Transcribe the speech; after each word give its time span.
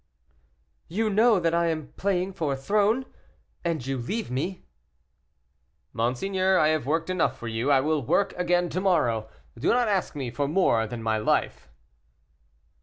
"You 0.87 1.11
know 1.11 1.39
that 1.39 1.53
I 1.53 1.67
am 1.67 1.93
playing 1.95 2.33
for 2.33 2.53
a 2.53 2.57
throne, 2.57 3.05
and 3.63 3.85
you 3.85 3.99
leave 3.99 4.31
me." 4.31 4.65
"Monseigneur, 5.93 6.57
I 6.57 6.69
have 6.69 6.87
worked 6.87 7.11
enough 7.11 7.37
for 7.37 7.47
you; 7.47 7.69
I 7.69 7.81
will 7.81 8.01
work 8.03 8.33
again 8.35 8.69
to 8.69 8.81
morrow, 8.81 9.29
do 9.59 9.69
not 9.69 9.87
ask 9.89 10.15
me 10.15 10.31
for 10.31 10.47
more 10.47 10.87
than 10.87 11.03
my 11.03 11.19
life." 11.19 11.69